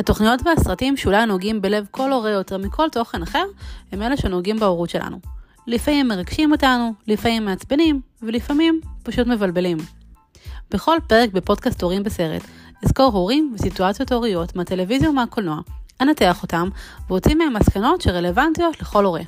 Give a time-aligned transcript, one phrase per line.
[0.00, 3.44] התוכניות והסרטים שאולי נוגעים בלב כל הורה יותר מכל תוכן אחר,
[3.92, 5.18] הם אלה שנוגעים בהורות שלנו.
[5.66, 9.78] לפעמים מרגשים אותנו, לפעמים מעצבנים, ולפעמים פשוט מבלבלים.
[10.70, 12.42] בכל פרק בפודקאסט הורים בסרט,
[12.84, 15.60] אזכור הורים וסיטואציות הוריות מהטלוויזיה ומהקולנוע,
[16.00, 16.68] אנתח אותם,
[17.08, 19.22] ואוציא מהם מסקנות שרלוונטיות לכל הורה.